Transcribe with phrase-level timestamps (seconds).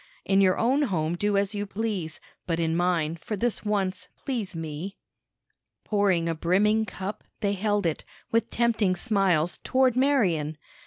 [0.25, 4.55] In your own home do as you please; but in mine, for this once, please
[4.55, 4.97] me."
[5.83, 10.57] Pouring a brimming cup, they held it, with tempting smiles, toward Marian.